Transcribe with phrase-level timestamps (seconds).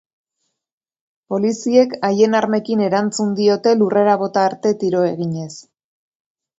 [1.33, 5.51] Poliziek haien armekin erantzun diote lurrera bota arte tiro eginez.